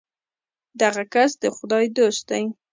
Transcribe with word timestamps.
دغه 0.81 1.03
کس 1.13 1.31
د 1.43 1.45
خدای 1.57 1.85
دوست 1.97 2.23
دی. 2.29 2.43